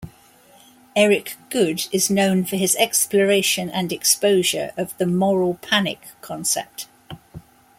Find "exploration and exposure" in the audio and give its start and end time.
2.77-4.71